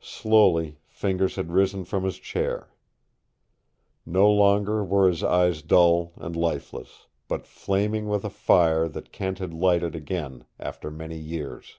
Slowly 0.00 0.80
Fingers 0.88 1.36
had 1.36 1.52
risen 1.52 1.84
from 1.84 2.02
his 2.02 2.18
chair. 2.18 2.70
No 4.04 4.28
longer 4.28 4.82
were 4.82 5.06
his 5.06 5.22
eyes 5.22 5.62
dull 5.62 6.12
and 6.16 6.34
lifeless, 6.34 7.06
but 7.28 7.46
flaming 7.46 8.08
with 8.08 8.24
a 8.24 8.30
fire 8.30 8.88
that 8.88 9.12
Kent 9.12 9.38
had 9.38 9.54
lighted 9.54 9.94
again 9.94 10.44
after 10.58 10.90
many 10.90 11.18
years. 11.20 11.78